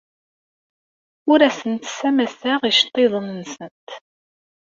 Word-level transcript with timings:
Ur 1.31 1.39
asent-ssamaseɣ 1.47 2.61
iceḍḍiḍen-nsent. 2.69 3.87